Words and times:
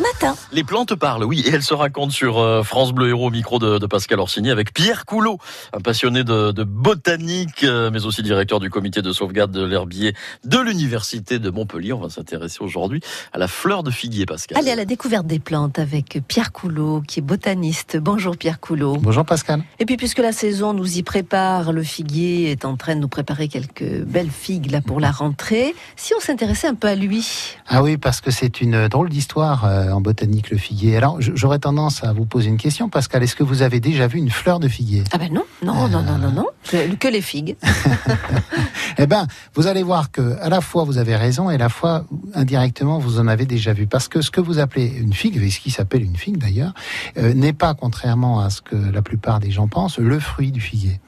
matin. 0.00 0.36
Les 0.52 0.64
plantes 0.64 0.94
parlent, 0.94 1.24
oui, 1.24 1.42
et 1.46 1.50
elles 1.50 1.62
se 1.62 1.74
racontent 1.74 2.10
sur 2.10 2.38
euh, 2.38 2.62
France 2.62 2.92
Bleu 2.92 3.08
Héros, 3.08 3.30
micro 3.30 3.58
de, 3.58 3.78
de 3.78 3.86
Pascal 3.86 4.20
Orsini, 4.20 4.50
avec 4.50 4.72
Pierre 4.72 5.04
Coulot, 5.04 5.38
un 5.72 5.80
passionné 5.80 6.24
de, 6.24 6.52
de 6.52 6.64
botanique, 6.64 7.64
euh, 7.64 7.90
mais 7.92 8.04
aussi 8.06 8.22
directeur 8.22 8.60
du 8.60 8.70
comité 8.70 9.02
de 9.02 9.12
sauvegarde 9.12 9.50
de 9.50 9.64
l'herbier 9.64 10.14
de 10.44 10.58
l'Université 10.58 11.38
de 11.38 11.50
Montpellier. 11.50 11.92
On 11.92 12.00
va 12.00 12.10
s'intéresser 12.10 12.58
aujourd'hui 12.60 13.00
à 13.32 13.38
la 13.38 13.48
fleur 13.48 13.82
de 13.82 13.90
figuier, 13.90 14.26
Pascal. 14.26 14.58
Allez 14.58 14.70
à 14.70 14.76
la 14.76 14.84
découverte 14.84 15.26
des 15.26 15.38
plantes 15.38 15.78
avec 15.78 16.20
Pierre 16.28 16.52
Coulot, 16.52 17.02
qui 17.06 17.20
est 17.20 17.22
botaniste. 17.22 17.96
Bonjour 17.96 18.36
Pierre 18.36 18.60
Coulot. 18.60 18.96
Bonjour 19.00 19.24
Pascal. 19.24 19.62
Et 19.78 19.84
puis 19.84 19.96
puisque 19.96 20.18
la 20.18 20.32
saison 20.32 20.72
nous 20.72 20.98
y 20.98 21.02
prépare, 21.02 21.72
le 21.72 21.82
figuier 21.82 22.50
est 22.50 22.64
en 22.64 22.76
train 22.76 22.94
de 22.94 23.00
nous 23.00 23.08
préparer 23.08 23.48
quelques 23.48 24.02
belles 24.04 24.30
figues 24.30 24.70
là 24.70 24.80
pour 24.80 25.00
la 25.00 25.10
rentrée. 25.10 25.74
Si 25.96 26.14
on 26.16 26.20
s'intéressait 26.20 26.68
un 26.68 26.74
peu 26.74 26.88
à 26.88 26.94
lui. 26.94 27.56
Ah 27.66 27.82
oui, 27.82 27.96
parce 27.96 28.20
que 28.20 28.30
c'est 28.30 28.60
une 28.60 28.88
drôle 28.88 29.08
d'histoire 29.08 29.64
euh, 29.64 29.87
en 29.92 30.00
botanique, 30.00 30.50
le 30.50 30.58
figuier. 30.58 30.96
Alors, 30.96 31.18
j'aurais 31.20 31.58
tendance 31.58 32.04
à 32.04 32.12
vous 32.12 32.24
poser 32.24 32.48
une 32.48 32.56
question, 32.56 32.88
Pascal. 32.88 33.22
Est-ce 33.22 33.36
que 33.36 33.44
vous 33.44 33.62
avez 33.62 33.80
déjà 33.80 34.06
vu 34.06 34.18
une 34.18 34.30
fleur 34.30 34.60
de 34.60 34.68
figuier? 34.68 35.04
Ah 35.12 35.18
ben 35.18 35.32
non, 35.32 35.44
non, 35.62 35.88
non, 35.88 36.02
non, 36.02 36.18
non, 36.18 36.30
non, 36.30 36.46
que, 36.68 36.94
que 36.94 37.08
les 37.08 37.22
figues. 37.22 37.56
Eh 39.00 39.06
ben, 39.06 39.28
vous 39.54 39.68
allez 39.68 39.84
voir 39.84 40.10
que 40.10 40.36
à 40.40 40.48
la 40.48 40.60
fois 40.60 40.82
vous 40.82 40.98
avez 40.98 41.14
raison 41.14 41.50
et 41.50 41.54
à 41.54 41.58
la 41.58 41.68
fois 41.68 42.04
indirectement 42.34 42.98
vous 42.98 43.20
en 43.20 43.28
avez 43.28 43.46
déjà 43.46 43.72
vu. 43.72 43.86
Parce 43.86 44.08
que 44.08 44.22
ce 44.22 44.30
que 44.30 44.40
vous 44.40 44.58
appelez 44.58 44.86
une 44.86 45.12
figue, 45.12 45.36
et 45.36 45.50
ce 45.50 45.60
qui 45.60 45.70
s'appelle 45.70 46.02
une 46.02 46.16
figue 46.16 46.36
d'ailleurs, 46.36 46.74
euh, 47.16 47.32
n'est 47.32 47.52
pas, 47.52 47.74
contrairement 47.74 48.40
à 48.40 48.50
ce 48.50 48.60
que 48.60 48.76
la 48.76 49.02
plupart 49.02 49.38
des 49.38 49.52
gens 49.52 49.68
pensent, 49.68 49.98
le 49.98 50.18
fruit 50.18 50.50
du 50.50 50.60
figuier. 50.60 51.00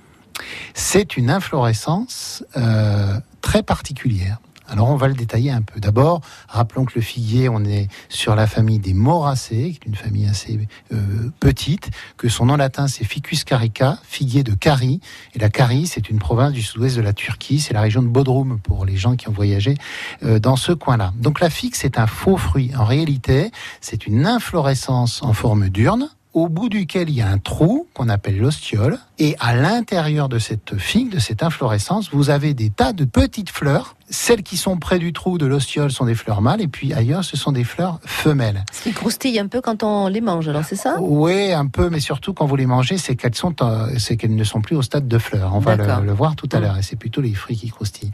C'est 0.72 1.16
une 1.16 1.30
inflorescence 1.30 2.44
euh, 2.56 3.18
très 3.40 3.62
particulière. 3.62 4.38
Alors 4.70 4.88
on 4.88 4.96
va 4.96 5.08
le 5.08 5.14
détailler 5.14 5.50
un 5.50 5.62
peu. 5.62 5.80
D'abord, 5.80 6.20
rappelons 6.48 6.84
que 6.84 6.92
le 6.94 7.00
figuier, 7.00 7.48
on 7.48 7.64
est 7.64 7.88
sur 8.08 8.34
la 8.36 8.46
famille 8.46 8.78
des 8.78 8.94
Moracées, 8.94 9.72
qui 9.72 9.80
est 9.84 9.86
une 9.86 9.96
famille 9.96 10.26
assez 10.26 10.60
euh, 10.92 11.30
petite, 11.40 11.90
que 12.16 12.28
son 12.28 12.46
nom 12.46 12.56
latin 12.56 12.86
c'est 12.86 13.04
Ficus 13.04 13.44
carica, 13.44 13.98
figuier 14.04 14.44
de 14.44 14.54
Cari. 14.54 15.00
Et 15.34 15.38
la 15.40 15.50
Cari, 15.50 15.86
c'est 15.86 16.08
une 16.08 16.18
province 16.18 16.52
du 16.52 16.62
sud-ouest 16.62 16.96
de 16.96 17.02
la 17.02 17.12
Turquie, 17.12 17.60
c'est 17.60 17.74
la 17.74 17.80
région 17.80 18.02
de 18.02 18.08
Bodrum 18.08 18.60
pour 18.60 18.84
les 18.84 18.96
gens 18.96 19.16
qui 19.16 19.28
ont 19.28 19.32
voyagé 19.32 19.74
euh, 20.22 20.38
dans 20.38 20.56
ce 20.56 20.72
coin-là. 20.72 21.12
Donc 21.16 21.40
la 21.40 21.50
figue, 21.50 21.74
c'est 21.74 21.98
un 21.98 22.06
faux 22.06 22.36
fruit. 22.36 22.70
En 22.76 22.84
réalité, 22.84 23.50
c'est 23.80 24.06
une 24.06 24.26
inflorescence 24.26 25.22
en 25.22 25.32
forme 25.32 25.68
d'urne 25.68 26.08
au 26.32 26.48
bout 26.48 26.68
duquel 26.68 27.10
il 27.10 27.16
y 27.16 27.22
a 27.22 27.28
un 27.28 27.38
trou 27.38 27.88
qu'on 27.94 28.08
appelle 28.08 28.38
l'ostiole. 28.38 28.98
Et 29.18 29.36
à 29.40 29.54
l'intérieur 29.54 30.28
de 30.28 30.38
cette 30.38 30.76
figue, 30.78 31.10
de 31.10 31.18
cette 31.18 31.42
inflorescence, 31.42 32.10
vous 32.12 32.30
avez 32.30 32.54
des 32.54 32.70
tas 32.70 32.92
de 32.92 33.04
petites 33.04 33.50
fleurs. 33.50 33.96
Celles 34.12 34.42
qui 34.42 34.56
sont 34.56 34.76
près 34.76 34.98
du 34.98 35.12
trou 35.12 35.38
de 35.38 35.46
l'ostiole 35.46 35.90
sont 35.92 36.04
des 36.04 36.16
fleurs 36.16 36.42
mâles, 36.42 36.60
et 36.60 36.66
puis 36.68 36.92
ailleurs, 36.92 37.24
ce 37.24 37.36
sont 37.36 37.52
des 37.52 37.62
fleurs 37.64 38.00
femelles. 38.04 38.64
Ce 38.72 38.82
qui 38.82 38.92
croustille 38.92 39.38
un 39.38 39.46
peu 39.46 39.60
quand 39.60 39.84
on 39.84 40.08
les 40.08 40.20
mange, 40.20 40.48
alors 40.48 40.64
c'est 40.64 40.74
ça? 40.76 40.96
Oui, 41.00 41.52
un 41.52 41.66
peu, 41.66 41.90
mais 41.90 42.00
surtout 42.00 42.34
quand 42.34 42.44
vous 42.46 42.56
les 42.56 42.66
mangez, 42.66 42.98
c'est 42.98 43.14
qu'elles 43.14 43.36
sont, 43.36 43.54
euh, 43.62 43.86
c'est 43.98 44.16
qu'elles 44.16 44.34
ne 44.34 44.42
sont 44.44 44.60
plus 44.62 44.74
au 44.74 44.82
stade 44.82 45.06
de 45.06 45.18
fleurs. 45.18 45.54
On 45.54 45.60
va 45.60 45.76
le, 45.76 45.84
le 46.04 46.12
voir 46.12 46.34
tout 46.34 46.48
à 46.52 46.58
Mm. 46.58 46.62
l'heure, 46.62 46.78
et 46.78 46.82
c'est 46.82 46.96
plutôt 46.96 47.20
les 47.20 47.34
fruits 47.34 47.56
qui 47.56 47.70
croustillent. 47.70 48.10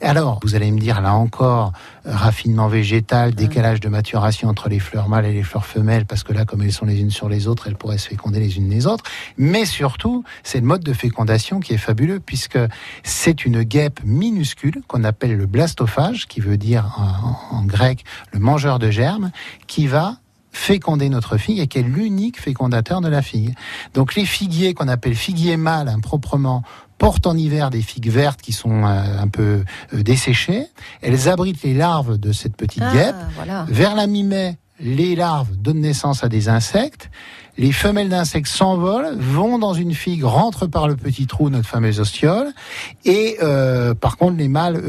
Alors, 0.00 0.40
vous 0.42 0.54
allez 0.54 0.70
me 0.70 0.78
dire 0.80 1.00
là 1.02 1.14
encore, 1.14 1.72
euh, 2.06 2.10
raffinement 2.14 2.68
végétal, 2.68 3.34
décalage 3.34 3.80
de 3.80 3.88
maturation 3.90 4.48
entre 4.48 4.68
les 4.70 4.78
fleurs 4.80 5.08
mâles 5.10 5.26
et 5.26 5.32
les 5.34 5.42
fleurs 5.42 5.66
femelles, 5.66 6.06
parce 6.06 6.22
que 6.22 6.32
là, 6.32 6.46
comme 6.46 6.62
elles 6.62 6.72
sont 6.72 6.86
les 6.86 7.00
unes 7.00 7.10
sur 7.10 7.28
les 7.28 7.48
autres, 7.48 7.66
elles 7.66 7.76
pourraient 7.76 7.98
se 7.98 8.08
féconder 8.08 8.40
les 8.40 8.56
unes 8.56 8.70
les 8.70 8.86
autres. 8.86 9.04
Mais 9.36 9.66
surtout, 9.66 10.24
c'est 10.42 10.60
le 10.60 10.66
mode 10.66 10.82
de 10.84 10.92
fécondation 10.94 11.60
qui 11.60 11.74
est 11.74 11.78
fabuleux, 11.78 12.18
puisque 12.20 12.58
c'est 13.02 13.44
une 13.44 13.62
guêpe 13.62 14.00
minuscule 14.04 14.80
qu'on 14.88 15.04
appelle 15.04 15.33
le 15.36 15.46
blastophage, 15.46 16.26
qui 16.26 16.40
veut 16.40 16.56
dire 16.56 16.96
en, 17.50 17.56
en 17.56 17.64
grec 17.64 18.04
le 18.32 18.38
mangeur 18.38 18.78
de 18.78 18.90
germes, 18.90 19.30
qui 19.66 19.86
va 19.86 20.16
féconder 20.54 21.08
notre 21.08 21.36
figue 21.36 21.58
et 21.58 21.66
qui 21.66 21.78
est 21.78 21.82
l'unique 21.82 22.40
fécondateur 22.40 23.00
de 23.00 23.08
la 23.08 23.22
figue. 23.22 23.54
Donc 23.92 24.14
les 24.14 24.24
figuiers 24.24 24.72
qu'on 24.72 24.88
appelle 24.88 25.14
figuiers 25.14 25.56
mâles 25.56 25.88
improprement 25.88 26.62
portent 26.96 27.26
en 27.26 27.36
hiver 27.36 27.70
des 27.70 27.82
figues 27.82 28.10
vertes 28.10 28.40
qui 28.40 28.52
sont 28.52 28.84
euh, 28.84 29.18
un 29.18 29.28
peu 29.28 29.64
euh, 29.92 30.02
desséchées. 30.02 30.66
Elles 31.02 31.28
abritent 31.28 31.62
les 31.62 31.74
larves 31.74 32.18
de 32.18 32.32
cette 32.32 32.56
petite 32.56 32.84
guêpe. 32.92 33.16
Ah, 33.18 33.28
voilà. 33.34 33.66
Vers 33.68 33.94
la 33.94 34.06
mi-mai, 34.06 34.56
les 34.80 35.14
larves 35.16 35.54
donnent 35.56 35.80
naissance 35.80 36.24
à 36.24 36.28
des 36.28 36.48
insectes. 36.48 37.10
Les 37.56 37.70
femelles 37.70 38.08
d'insectes 38.08 38.48
s'envolent, 38.48 39.14
vont 39.16 39.60
dans 39.60 39.74
une 39.74 39.94
figue, 39.94 40.24
rentrent 40.24 40.66
par 40.66 40.88
le 40.88 40.96
petit 40.96 41.28
trou, 41.28 41.50
notre 41.50 41.68
fameuse 41.68 42.00
ostiole. 42.00 42.48
Et 43.04 43.36
euh, 43.44 43.94
par 43.94 44.16
contre, 44.16 44.36
les 44.38 44.48
mâles, 44.48 44.74
eux, 44.78 44.82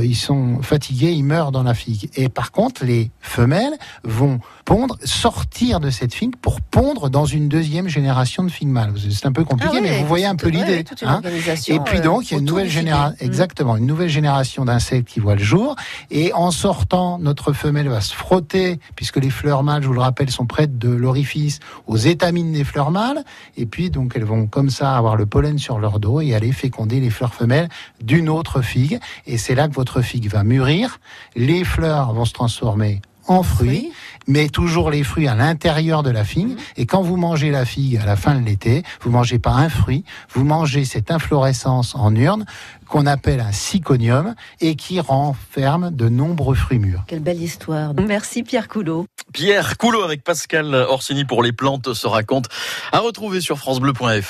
euh, 0.00 0.04
ils 0.04 0.16
sont 0.16 0.60
fatigués, 0.60 1.12
ils 1.12 1.22
meurent 1.22 1.52
dans 1.52 1.62
la 1.62 1.72
figue. 1.72 2.10
Et 2.16 2.28
par 2.28 2.50
contre, 2.50 2.84
les 2.84 3.12
femelles 3.20 3.74
vont 4.02 4.40
pondre, 4.64 4.96
sortir 5.04 5.78
de 5.78 5.90
cette 5.90 6.12
figue 6.12 6.34
pour 6.34 6.60
pondre 6.60 7.10
dans 7.10 7.26
une 7.26 7.48
deuxième 7.48 7.86
génération 7.86 8.42
de 8.42 8.50
figues 8.50 8.66
mâles. 8.68 8.94
C'est 9.08 9.26
un 9.26 9.32
peu 9.32 9.44
compliqué, 9.44 9.76
Ah 9.78 9.80
mais 9.80 10.00
vous 10.00 10.06
voyez 10.08 10.26
un 10.26 10.34
peu 10.36 10.48
l'idée. 10.48 10.84
ouais, 11.02 11.06
hein. 11.06 11.22
Et 11.68 11.78
puis 11.78 11.98
euh, 11.98 12.02
donc, 12.02 12.28
il 12.28 12.32
y 12.32 12.36
a 12.36 12.40
une 12.40 12.44
nouvelle 12.46 12.68
génération, 12.68 13.16
Mm. 13.20 13.24
exactement, 13.24 13.76
une 13.76 13.86
nouvelle 13.86 14.08
génération 14.08 14.64
d'insectes 14.64 15.06
qui 15.08 15.20
voit 15.20 15.36
le 15.36 15.44
jour. 15.44 15.76
Et 16.10 16.32
en 16.32 16.50
sortant, 16.50 17.20
notre 17.20 17.52
femelle 17.52 17.88
va 17.88 18.00
se 18.00 18.14
frotter, 18.14 18.80
puisque 18.96 19.19
les 19.20 19.30
fleurs 19.30 19.62
mâles, 19.62 19.82
je 19.82 19.88
vous 19.88 19.94
le 19.94 20.00
rappelle, 20.00 20.30
sont 20.30 20.46
près 20.46 20.66
de 20.66 20.88
l'orifice, 20.88 21.60
aux 21.86 21.96
étamines 21.96 22.52
des 22.52 22.64
fleurs 22.64 22.90
mâles. 22.90 23.24
Et 23.56 23.66
puis, 23.66 23.90
donc, 23.90 24.12
elles 24.16 24.24
vont 24.24 24.46
comme 24.46 24.70
ça 24.70 24.96
avoir 24.96 25.16
le 25.16 25.26
pollen 25.26 25.58
sur 25.58 25.78
leur 25.78 26.00
dos 26.00 26.20
et 26.20 26.34
aller 26.34 26.52
féconder 26.52 27.00
les 27.00 27.10
fleurs 27.10 27.34
femelles 27.34 27.68
d'une 28.02 28.28
autre 28.28 28.62
figue. 28.62 28.98
Et 29.26 29.38
c'est 29.38 29.54
là 29.54 29.68
que 29.68 29.74
votre 29.74 30.02
figue 30.02 30.28
va 30.28 30.44
mûrir. 30.44 30.98
Les 31.36 31.64
fleurs 31.64 32.12
vont 32.12 32.24
se 32.24 32.32
transformer 32.32 33.00
en 33.26 33.42
Fruits. 33.42 33.92
Mais 34.30 34.48
toujours 34.48 34.90
les 34.90 35.02
fruits 35.02 35.26
à 35.26 35.34
l'intérieur 35.34 36.02
de 36.02 36.10
la 36.10 36.24
figue. 36.24 36.56
Et 36.76 36.86
quand 36.86 37.02
vous 37.02 37.16
mangez 37.16 37.50
la 37.50 37.64
figue 37.64 37.96
à 37.96 38.06
la 38.06 38.16
fin 38.16 38.36
de 38.36 38.44
l'été, 38.44 38.84
vous 39.02 39.10
mangez 39.10 39.38
pas 39.38 39.50
un 39.50 39.68
fruit, 39.68 40.04
vous 40.32 40.44
mangez 40.44 40.84
cette 40.84 41.10
inflorescence 41.10 41.94
en 41.96 42.14
urne 42.14 42.44
qu'on 42.88 43.06
appelle 43.06 43.40
un 43.40 43.52
syconium 43.52 44.34
et 44.60 44.74
qui 44.74 45.00
renferme 45.00 45.90
de 45.90 46.08
nombreux 46.08 46.54
fruits 46.54 46.78
mûrs. 46.78 47.04
Quelle 47.06 47.20
belle 47.20 47.42
histoire. 47.42 47.92
Merci 47.94 48.42
Pierre 48.42 48.68
Coulot. 48.68 49.06
Pierre 49.32 49.76
Coulot 49.78 50.02
avec 50.02 50.24
Pascal 50.24 50.74
Orsini 50.74 51.24
pour 51.24 51.42
les 51.42 51.52
plantes 51.52 51.92
se 51.94 52.06
raconte 52.06 52.46
à 52.92 52.98
retrouver 52.98 53.40
sur 53.40 53.58
francebleu.fr. 53.58 54.26